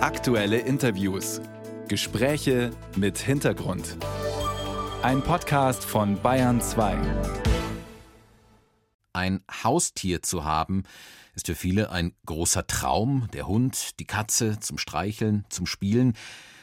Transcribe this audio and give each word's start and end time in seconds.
Aktuelle 0.00 0.58
Interviews. 0.58 1.40
Gespräche 1.88 2.70
mit 2.94 3.18
Hintergrund. 3.18 3.96
Ein 5.02 5.22
Podcast 5.22 5.84
von 5.84 6.22
Bayern 6.22 6.60
2. 6.60 6.96
Ein 9.12 9.42
Haustier 9.64 10.22
zu 10.22 10.44
haben, 10.44 10.84
ist 11.34 11.46
für 11.46 11.56
viele 11.56 11.90
ein 11.90 12.14
großer 12.26 12.68
Traum. 12.68 13.26
Der 13.32 13.48
Hund, 13.48 13.98
die 13.98 14.06
Katze 14.06 14.60
zum 14.60 14.78
Streicheln, 14.78 15.44
zum 15.48 15.66
Spielen. 15.66 16.12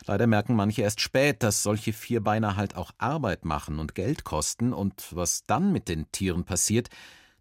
Leider 0.06 0.28
merken 0.28 0.56
manche 0.56 0.84
erst 0.84 1.02
spät, 1.02 1.44
dass 1.44 1.62
solche 1.62 1.92
Vierbeiner 1.92 2.56
halt 2.56 2.78
auch 2.78 2.92
Arbeit 3.00 3.44
machen 3.44 3.80
und 3.80 3.96
Geld 3.96 4.24
kosten. 4.24 4.72
Und 4.72 5.08
was 5.12 5.44
dann 5.46 5.74
mit 5.74 5.90
den 5.90 6.10
Tieren 6.14 6.46
passiert, 6.46 6.88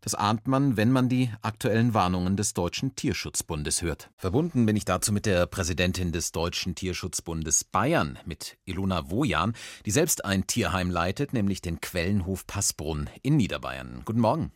das 0.04 0.14
ahnt 0.14 0.46
man, 0.46 0.76
wenn 0.76 0.90
man 0.90 1.08
die 1.08 1.30
aktuellen 1.40 1.94
Warnungen 1.94 2.36
des 2.36 2.52
Deutschen 2.52 2.94
Tierschutzbundes 2.94 3.80
hört. 3.80 4.10
Verbunden 4.18 4.66
bin 4.66 4.76
ich 4.76 4.84
dazu 4.84 5.14
mit 5.14 5.24
der 5.24 5.46
Präsidentin 5.46 6.12
des 6.12 6.30
Deutschen 6.30 6.74
Tierschutzbundes 6.74 7.64
Bayern, 7.64 8.18
mit 8.26 8.58
Ilona 8.66 9.10
Wojan, 9.10 9.54
die 9.86 9.90
selbst 9.90 10.26
ein 10.26 10.46
Tierheim 10.46 10.90
leitet, 10.90 11.32
nämlich 11.32 11.62
den 11.62 11.80
Quellenhof 11.80 12.46
Passbrunn 12.46 13.08
in 13.22 13.38
Niederbayern. 13.38 14.02
Guten 14.04 14.20
Morgen. 14.20 14.52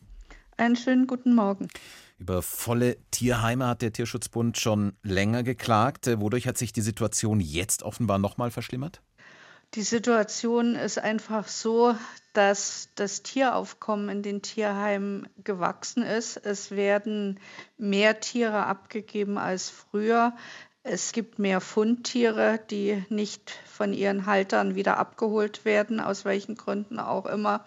Einen 0.55 0.75
schönen 0.75 1.07
guten 1.07 1.33
Morgen. 1.33 1.67
Über 2.19 2.43
volle 2.43 2.97
Tierheime 3.09 3.65
hat 3.65 3.81
der 3.81 3.91
Tierschutzbund 3.91 4.59
schon 4.59 4.93
länger 5.01 5.41
geklagt. 5.41 6.07
Wodurch 6.19 6.47
hat 6.47 6.59
sich 6.59 6.73
die 6.73 6.81
Situation 6.81 7.39
jetzt 7.39 7.81
offenbar 7.81 8.19
nochmal 8.19 8.51
verschlimmert? 8.51 9.01
Die 9.75 9.83
Situation 9.83 10.73
ist 10.73 10.97
einfach 10.97 11.47
so, 11.47 11.95
dass 12.33 12.89
das 12.95 13.21
Tieraufkommen 13.21 14.09
in 14.09 14.23
den 14.23 14.41
Tierheimen 14.41 15.29
gewachsen 15.43 16.01
ist. 16.01 16.37
Es 16.37 16.71
werden 16.71 17.39
mehr 17.77 18.19
Tiere 18.19 18.65
abgegeben 18.65 19.37
als 19.37 19.69
früher. 19.69 20.35
Es 20.81 21.11
gibt 21.11 21.37
mehr 21.37 21.61
Fundtiere, 21.61 22.59
die 22.71 23.03
nicht 23.09 23.51
von 23.67 23.93
ihren 23.93 24.25
Haltern 24.25 24.73
wieder 24.73 24.97
abgeholt 24.97 25.65
werden, 25.65 25.99
aus 25.99 26.25
welchen 26.25 26.55
Gründen 26.55 26.99
auch 26.99 27.27
immer. 27.27 27.63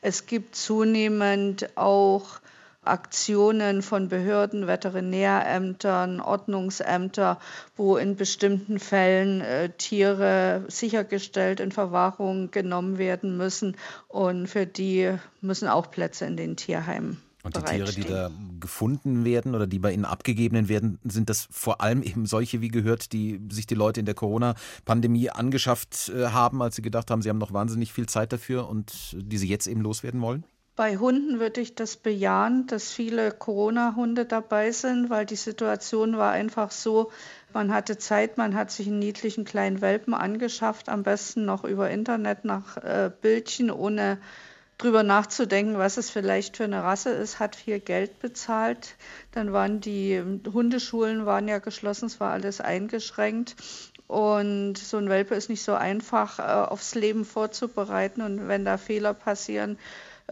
Es 0.00 0.24
gibt 0.24 0.56
zunehmend 0.56 1.76
auch 1.76 2.40
Aktionen 2.84 3.82
von 3.82 4.08
Behörden, 4.08 4.66
Veterinärämtern, 4.66 6.20
Ordnungsämter, 6.20 7.38
wo 7.76 7.96
in 7.96 8.16
bestimmten 8.16 8.78
Fällen 8.78 9.40
äh, 9.40 9.70
Tiere 9.70 10.64
sichergestellt 10.68 11.60
in 11.60 11.72
Verwahrung 11.72 12.50
genommen 12.50 12.98
werden 12.98 13.36
müssen. 13.36 13.76
Und 14.08 14.48
für 14.48 14.66
die 14.66 15.12
müssen 15.40 15.68
auch 15.68 15.90
Plätze 15.90 16.26
in 16.26 16.36
den 16.36 16.56
Tierheimen 16.56 17.22
und 17.42 17.56
die 17.56 17.62
Tiere, 17.62 17.92
die 17.92 18.04
da 18.04 18.30
gefunden 18.60 19.24
werden 19.24 19.54
oder 19.54 19.66
die 19.66 19.80
bei 19.80 19.92
Ihnen 19.92 20.04
abgegeben 20.04 20.68
werden, 20.68 20.98
sind 21.04 21.28
das 21.28 21.48
vor 21.50 21.80
allem 21.80 22.02
eben 22.02 22.26
solche, 22.26 22.60
wie 22.60 22.68
gehört, 22.68 23.12
die 23.12 23.40
sich 23.50 23.66
die 23.66 23.74
Leute 23.74 24.00
in 24.00 24.06
der 24.06 24.14
Corona-Pandemie 24.14 25.30
angeschafft 25.30 26.10
äh, 26.14 26.26
haben, 26.28 26.62
als 26.62 26.76
sie 26.76 26.82
gedacht 26.82 27.10
haben, 27.10 27.22
sie 27.22 27.28
haben 27.28 27.38
noch 27.38 27.52
wahnsinnig 27.52 27.92
viel 27.92 28.06
Zeit 28.06 28.32
dafür 28.32 28.68
und 28.68 29.16
die 29.16 29.38
sie 29.38 29.48
jetzt 29.48 29.66
eben 29.66 29.80
loswerden 29.80 30.20
wollen? 30.20 30.44
Bei 30.74 30.96
Hunden 30.96 31.38
würde 31.38 31.60
ich 31.60 31.74
das 31.74 31.96
bejahen, 31.96 32.66
dass 32.66 32.92
viele 32.92 33.30
Corona-Hunde 33.30 34.24
dabei 34.24 34.72
sind, 34.72 35.10
weil 35.10 35.26
die 35.26 35.36
Situation 35.36 36.16
war 36.16 36.32
einfach 36.32 36.70
so, 36.70 37.12
man 37.52 37.74
hatte 37.74 37.98
Zeit, 37.98 38.38
man 38.38 38.54
hat 38.54 38.70
sich 38.70 38.86
einen 38.86 38.98
niedlichen 38.98 39.44
kleinen 39.44 39.82
Welpen 39.82 40.14
angeschafft, 40.14 40.88
am 40.88 41.02
besten 41.02 41.44
noch 41.44 41.64
über 41.64 41.90
Internet 41.90 42.46
nach 42.46 42.78
äh, 42.78 43.10
Bildchen, 43.20 43.70
ohne 43.70 44.18
drüber 44.78 45.02
nachzudenken, 45.02 45.76
was 45.76 45.98
es 45.98 46.08
vielleicht 46.08 46.56
für 46.56 46.64
eine 46.64 46.82
Rasse 46.82 47.10
ist, 47.10 47.38
hat 47.38 47.54
viel 47.54 47.78
Geld 47.78 48.18
bezahlt. 48.20 48.96
Dann 49.32 49.52
waren 49.52 49.80
die 49.80 50.22
Hundeschulen 50.52 51.26
waren 51.26 51.48
ja 51.48 51.58
geschlossen, 51.58 52.06
es 52.06 52.18
war 52.18 52.32
alles 52.32 52.62
eingeschränkt. 52.62 53.56
Und 54.08 54.76
so 54.76 54.96
ein 54.96 55.08
Welpe 55.08 55.34
ist 55.34 55.48
nicht 55.48 55.62
so 55.62 55.74
einfach 55.74 56.38
äh, 56.38 56.42
aufs 56.42 56.94
Leben 56.94 57.24
vorzubereiten. 57.24 58.22
Und 58.22 58.48
wenn 58.48 58.64
da 58.64 58.76
Fehler 58.76 59.14
passieren, 59.14 59.78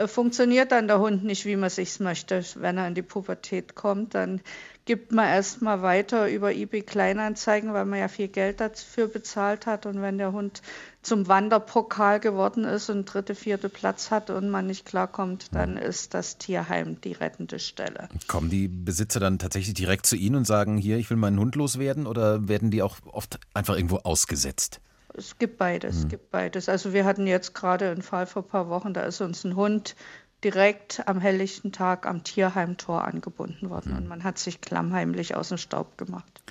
funktioniert 0.06 0.72
dann 0.72 0.88
der 0.88 1.00
Hund 1.00 1.24
nicht, 1.24 1.46
wie 1.46 1.56
man 1.56 1.70
sich 1.70 2.00
möchte. 2.00 2.44
Wenn 2.56 2.78
er 2.78 2.88
in 2.88 2.94
die 2.94 3.02
Pubertät 3.02 3.74
kommt, 3.74 4.14
dann 4.14 4.40
gibt 4.84 5.12
man 5.12 5.26
erstmal 5.26 5.82
weiter 5.82 6.28
über 6.28 6.52
eBay 6.52 6.82
Kleinanzeigen, 6.82 7.72
weil 7.72 7.84
man 7.84 7.98
ja 8.00 8.08
viel 8.08 8.28
Geld 8.28 8.60
dafür 8.60 9.06
bezahlt 9.06 9.66
hat. 9.66 9.86
Und 9.86 10.02
wenn 10.02 10.18
der 10.18 10.32
Hund 10.32 10.62
zum 11.02 11.28
Wanderpokal 11.28 12.20
geworden 12.20 12.64
ist 12.64 12.90
und 12.90 13.04
dritte, 13.04 13.34
vierte 13.34 13.68
Platz 13.68 14.10
hat 14.10 14.30
und 14.30 14.50
man 14.50 14.66
nicht 14.66 14.86
klarkommt, 14.86 15.54
dann 15.54 15.76
ist 15.76 16.14
das 16.14 16.38
Tierheim 16.38 17.00
die 17.00 17.12
rettende 17.12 17.58
Stelle. 17.58 18.08
Kommen 18.26 18.50
die 18.50 18.68
Besitzer 18.68 19.20
dann 19.20 19.38
tatsächlich 19.38 19.74
direkt 19.74 20.06
zu 20.06 20.16
Ihnen 20.16 20.36
und 20.36 20.46
sagen, 20.46 20.76
hier, 20.76 20.98
ich 20.98 21.08
will 21.08 21.16
meinen 21.16 21.38
Hund 21.38 21.56
loswerden 21.56 22.06
oder 22.06 22.48
werden 22.48 22.70
die 22.70 22.82
auch 22.82 22.96
oft 23.06 23.38
einfach 23.54 23.76
irgendwo 23.76 23.98
ausgesetzt? 23.98 24.80
Es 25.14 25.38
gibt 25.38 25.58
beides, 25.58 25.96
es 25.96 26.02
hm. 26.02 26.08
gibt 26.08 26.30
beides. 26.30 26.68
Also 26.68 26.92
wir 26.92 27.04
hatten 27.04 27.26
jetzt 27.26 27.54
gerade 27.54 27.90
einen 27.90 28.02
Fall 28.02 28.26
vor 28.26 28.42
ein 28.42 28.48
paar 28.48 28.68
Wochen, 28.68 28.94
da 28.94 29.02
ist 29.02 29.20
uns 29.20 29.44
ein 29.44 29.56
Hund 29.56 29.96
direkt 30.44 31.06
am 31.06 31.20
helllichten 31.20 31.72
Tag 31.72 32.06
am 32.06 32.24
Tierheimtor 32.24 33.04
angebunden 33.04 33.70
worden 33.70 33.92
mhm. 33.92 33.98
und 33.98 34.08
man 34.08 34.24
hat 34.24 34.38
sich 34.38 34.60
klammheimlich 34.60 35.34
aus 35.34 35.48
dem 35.48 35.58
Staub 35.58 35.98
gemacht. 35.98 36.42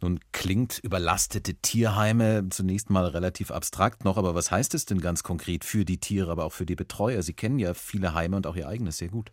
Nun 0.00 0.20
klingt 0.32 0.78
überlastete 0.80 1.54
Tierheime 1.54 2.48
zunächst 2.50 2.90
mal 2.90 3.06
relativ 3.06 3.50
abstrakt 3.50 4.04
noch, 4.04 4.16
aber 4.18 4.34
was 4.34 4.50
heißt 4.50 4.74
es 4.74 4.86
denn 4.86 5.00
ganz 5.00 5.22
konkret 5.22 5.64
für 5.64 5.84
die 5.84 5.98
Tiere, 5.98 6.30
aber 6.30 6.44
auch 6.44 6.52
für 6.52 6.66
die 6.66 6.76
Betreuer? 6.76 7.22
Sie 7.22 7.32
kennen 7.32 7.58
ja 7.58 7.74
viele 7.74 8.14
Heime 8.14 8.36
und 8.36 8.46
auch 8.46 8.56
ihr 8.56 8.68
eigenes 8.68 8.98
sehr 8.98 9.08
gut. 9.08 9.32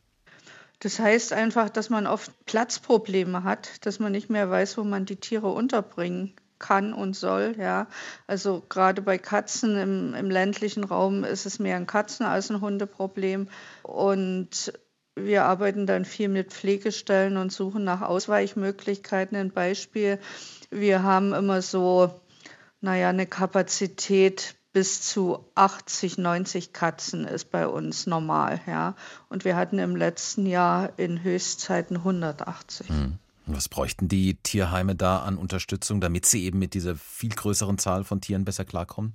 Das 0.79 0.97
heißt 0.99 1.33
einfach, 1.33 1.69
dass 1.69 1.89
man 1.89 2.07
oft 2.07 2.31
Platzprobleme 2.45 3.43
hat, 3.43 3.85
dass 3.85 3.99
man 3.99 4.11
nicht 4.11 4.29
mehr 4.29 4.49
weiß, 4.49 4.77
wo 4.77 4.83
man 4.83 5.05
die 5.05 5.17
Tiere 5.17 5.47
unterbringen 5.47 6.33
kann 6.61 6.94
und 6.94 7.17
soll. 7.17 7.55
Ja. 7.59 7.88
Also 8.27 8.63
gerade 8.69 9.01
bei 9.01 9.17
Katzen 9.17 9.75
im, 9.77 10.13
im 10.13 10.29
ländlichen 10.29 10.85
Raum 10.85 11.25
ist 11.25 11.45
es 11.45 11.59
mehr 11.59 11.75
ein 11.75 11.88
Katzen- 11.88 12.25
als 12.25 12.49
ein 12.49 12.61
Hundeproblem. 12.61 13.49
Und 13.83 14.72
wir 15.16 15.44
arbeiten 15.44 15.85
dann 15.85 16.05
viel 16.05 16.29
mit 16.29 16.53
Pflegestellen 16.53 17.35
und 17.35 17.51
suchen 17.51 17.83
nach 17.83 18.01
Ausweichmöglichkeiten. 18.01 19.35
Ein 19.35 19.51
Beispiel, 19.51 20.19
wir 20.69 21.03
haben 21.03 21.33
immer 21.33 21.61
so, 21.61 22.22
naja, 22.79 23.09
eine 23.09 23.28
Kapazität 23.28 24.55
bis 24.73 25.01
zu 25.01 25.51
80, 25.55 26.17
90 26.17 26.72
Katzen 26.72 27.28
ist 27.28 27.51
bei 27.51 27.67
uns 27.67 28.07
normal, 28.07 28.61
ja. 28.67 28.95
Und 29.28 29.43
wir 29.43 29.57
hatten 29.57 29.79
im 29.79 29.97
letzten 29.97 30.45
Jahr 30.45 30.93
in 30.97 31.23
Höchstzeiten 31.23 31.97
180. 31.97 32.89
Mhm. 32.89 33.19
Was 33.56 33.69
bräuchten 33.69 34.07
die 34.07 34.35
Tierheime 34.35 34.95
da 34.95 35.19
an 35.19 35.38
Unterstützung, 35.38 36.01
damit 36.01 36.25
sie 36.25 36.45
eben 36.45 36.59
mit 36.59 36.73
dieser 36.73 36.95
viel 36.95 37.31
größeren 37.31 37.78
Zahl 37.78 38.03
von 38.03 38.22
Tieren 38.22 38.45
besser 38.45 38.66
klarkommen? 38.66 39.13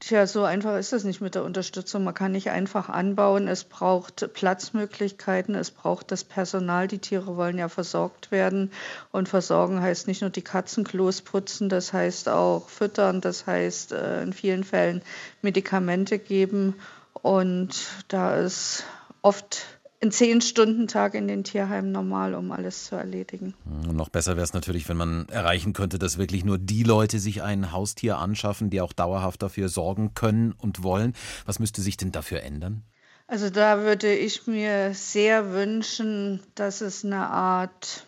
Tja, 0.00 0.26
so 0.26 0.44
einfach 0.44 0.76
ist 0.76 0.92
es 0.92 1.04
nicht 1.04 1.22
mit 1.22 1.34
der 1.34 1.44
Unterstützung. 1.44 2.04
Man 2.04 2.12
kann 2.12 2.32
nicht 2.32 2.50
einfach 2.50 2.90
anbauen. 2.90 3.48
Es 3.48 3.64
braucht 3.64 4.34
Platzmöglichkeiten, 4.34 5.54
es 5.54 5.70
braucht 5.70 6.12
das 6.12 6.24
Personal. 6.24 6.88
Die 6.88 6.98
Tiere 6.98 7.36
wollen 7.36 7.56
ja 7.56 7.70
versorgt 7.70 8.30
werden. 8.30 8.70
Und 9.12 9.30
versorgen 9.30 9.80
heißt 9.80 10.06
nicht 10.06 10.20
nur 10.20 10.28
die 10.28 10.42
Katzenklos 10.42 11.22
putzen, 11.22 11.70
das 11.70 11.94
heißt 11.94 12.28
auch 12.28 12.68
füttern, 12.68 13.22
das 13.22 13.46
heißt 13.46 13.92
äh, 13.92 14.22
in 14.22 14.34
vielen 14.34 14.64
Fällen 14.64 15.00
Medikamente 15.40 16.18
geben. 16.18 16.74
Und 17.14 17.86
da 18.08 18.36
ist 18.36 18.84
oft 19.22 19.64
ein 20.04 20.12
Zehn-Stunden-Tag 20.12 21.14
in 21.14 21.26
den 21.26 21.44
Tierheimen 21.44 21.90
normal, 21.90 22.34
um 22.34 22.52
alles 22.52 22.84
zu 22.84 22.96
erledigen. 22.96 23.54
Und 23.64 23.96
noch 23.96 24.10
besser 24.10 24.36
wäre 24.36 24.44
es 24.44 24.52
natürlich, 24.52 24.88
wenn 24.88 24.96
man 24.96 25.28
erreichen 25.28 25.72
könnte, 25.72 25.98
dass 25.98 26.18
wirklich 26.18 26.44
nur 26.44 26.58
die 26.58 26.82
Leute 26.82 27.18
sich 27.18 27.42
ein 27.42 27.72
Haustier 27.72 28.18
anschaffen, 28.18 28.70
die 28.70 28.80
auch 28.80 28.92
dauerhaft 28.92 29.42
dafür 29.42 29.68
sorgen 29.68 30.14
können 30.14 30.52
und 30.52 30.82
wollen. 30.82 31.14
Was 31.46 31.58
müsste 31.58 31.80
sich 31.80 31.96
denn 31.96 32.12
dafür 32.12 32.42
ändern? 32.42 32.82
Also 33.26 33.48
da 33.48 33.80
würde 33.80 34.14
ich 34.14 34.46
mir 34.46 34.92
sehr 34.92 35.52
wünschen, 35.52 36.40
dass 36.54 36.82
es 36.82 37.04
eine 37.04 37.28
Art 37.28 38.06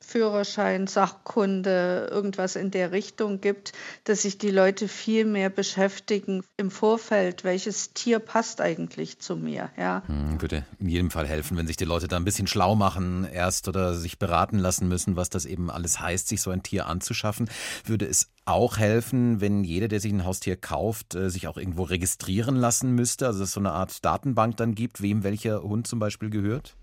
Führerschein, 0.00 0.86
Sachkunde, 0.86 2.08
irgendwas 2.10 2.56
in 2.56 2.70
der 2.70 2.90
Richtung 2.90 3.40
gibt, 3.40 3.72
dass 4.04 4.22
sich 4.22 4.38
die 4.38 4.50
Leute 4.50 4.88
viel 4.88 5.24
mehr 5.24 5.50
beschäftigen 5.50 6.42
im 6.56 6.70
Vorfeld, 6.70 7.44
welches 7.44 7.92
Tier 7.92 8.18
passt 8.18 8.60
eigentlich 8.60 9.18
zu 9.20 9.36
mir. 9.36 9.70
Ja. 9.76 10.02
Hm, 10.06 10.40
würde 10.40 10.64
in 10.78 10.88
jedem 10.88 11.10
Fall 11.10 11.26
helfen, 11.26 11.56
wenn 11.56 11.66
sich 11.66 11.76
die 11.76 11.84
Leute 11.84 12.08
da 12.08 12.16
ein 12.16 12.24
bisschen 12.24 12.46
schlau 12.46 12.74
machen 12.74 13.26
erst 13.30 13.68
oder 13.68 13.94
sich 13.94 14.18
beraten 14.18 14.58
lassen 14.58 14.88
müssen, 14.88 15.16
was 15.16 15.30
das 15.30 15.44
eben 15.44 15.70
alles 15.70 16.00
heißt, 16.00 16.28
sich 16.28 16.40
so 16.40 16.50
ein 16.50 16.62
Tier 16.62 16.86
anzuschaffen. 16.86 17.48
Würde 17.84 18.06
es 18.06 18.30
auch 18.46 18.78
helfen, 18.78 19.40
wenn 19.40 19.64
jeder, 19.64 19.88
der 19.88 20.00
sich 20.00 20.12
ein 20.12 20.24
Haustier 20.24 20.56
kauft, 20.56 21.14
äh, 21.14 21.30
sich 21.30 21.46
auch 21.46 21.56
irgendwo 21.56 21.84
registrieren 21.84 22.56
lassen 22.56 22.92
müsste, 22.94 23.26
also 23.26 23.40
dass 23.40 23.48
es 23.48 23.54
so 23.54 23.60
eine 23.60 23.72
Art 23.72 24.04
Datenbank 24.04 24.56
dann 24.56 24.74
gibt, 24.74 25.02
wem 25.02 25.22
welcher 25.22 25.62
Hund 25.62 25.86
zum 25.86 25.98
Beispiel 25.98 26.30
gehört? 26.30 26.76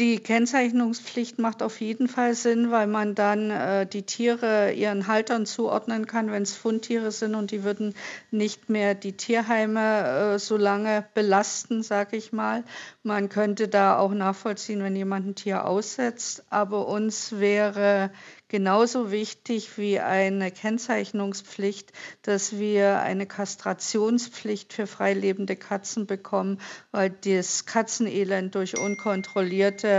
Die 0.00 0.18
Kennzeichnungspflicht 0.18 1.38
macht 1.38 1.62
auf 1.62 1.82
jeden 1.82 2.08
Fall 2.08 2.34
Sinn, 2.34 2.70
weil 2.70 2.86
man 2.86 3.14
dann 3.14 3.50
äh, 3.50 3.86
die 3.86 4.04
Tiere 4.04 4.72
ihren 4.72 5.06
Haltern 5.08 5.44
zuordnen 5.44 6.06
kann, 6.06 6.32
wenn 6.32 6.42
es 6.42 6.56
Fundtiere 6.56 7.12
sind 7.12 7.34
und 7.34 7.50
die 7.50 7.64
würden 7.64 7.94
nicht 8.30 8.70
mehr 8.70 8.94
die 8.94 9.12
Tierheime 9.12 10.36
äh, 10.36 10.38
so 10.38 10.56
lange 10.56 11.04
belasten, 11.12 11.82
sage 11.82 12.16
ich 12.16 12.32
mal. 12.32 12.64
Man 13.02 13.28
könnte 13.28 13.68
da 13.68 13.98
auch 13.98 14.14
nachvollziehen, 14.14 14.82
wenn 14.82 14.96
jemand 14.96 15.26
ein 15.26 15.34
Tier 15.34 15.66
aussetzt. 15.66 16.44
Aber 16.48 16.88
uns 16.88 17.38
wäre 17.38 18.10
genauso 18.48 19.10
wichtig 19.12 19.78
wie 19.78 20.00
eine 20.00 20.50
Kennzeichnungspflicht, 20.50 21.92
dass 22.22 22.58
wir 22.58 23.00
eine 23.00 23.26
Kastrationspflicht 23.26 24.72
für 24.72 24.86
freilebende 24.86 25.56
Katzen 25.56 26.06
bekommen, 26.06 26.58
weil 26.90 27.10
das 27.10 27.64
Katzenelend 27.64 28.54
durch 28.54 28.78
unkontrollierte 28.78 29.89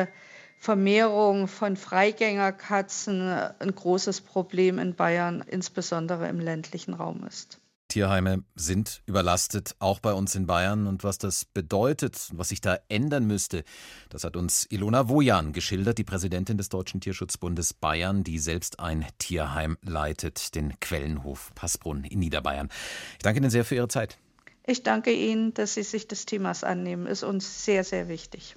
Vermehrung 0.59 1.47
von 1.47 1.75
Freigängerkatzen 1.75 3.31
ein 3.31 3.73
großes 3.73 4.21
Problem 4.21 4.77
in 4.77 4.93
Bayern, 4.95 5.43
insbesondere 5.47 6.27
im 6.27 6.39
ländlichen 6.39 6.93
Raum 6.93 7.25
ist. 7.27 7.61
Tierheime 7.91 8.45
sind 8.55 9.01
überlastet, 9.05 9.75
auch 9.79 9.99
bei 9.99 10.13
uns 10.13 10.33
in 10.35 10.45
Bayern. 10.45 10.87
Und 10.87 11.03
was 11.03 11.17
das 11.17 11.43
bedeutet, 11.43 12.29
was 12.31 12.49
sich 12.49 12.61
da 12.61 12.77
ändern 12.87 13.27
müsste, 13.27 13.65
das 14.09 14.23
hat 14.23 14.37
uns 14.37 14.65
Ilona 14.69 15.09
Wojan 15.09 15.51
geschildert, 15.51 15.97
die 15.97 16.05
Präsidentin 16.05 16.57
des 16.57 16.69
Deutschen 16.69 17.01
Tierschutzbundes 17.01 17.73
Bayern, 17.73 18.23
die 18.23 18.39
selbst 18.39 18.79
ein 18.79 19.05
Tierheim 19.17 19.77
leitet, 19.81 20.55
den 20.55 20.79
Quellenhof 20.79 21.51
Passbrunn 21.53 22.05
in 22.05 22.19
Niederbayern. 22.19 22.69
Ich 23.13 23.23
danke 23.23 23.41
Ihnen 23.41 23.49
sehr 23.49 23.65
für 23.65 23.75
Ihre 23.75 23.89
Zeit. 23.89 24.17
Ich 24.65 24.83
danke 24.83 25.11
Ihnen, 25.11 25.53
dass 25.53 25.73
Sie 25.73 25.83
sich 25.83 26.07
des 26.07 26.25
Themas 26.25 26.63
annehmen. 26.63 27.07
Ist 27.07 27.23
uns 27.23 27.65
sehr, 27.65 27.83
sehr 27.83 28.07
wichtig. 28.07 28.55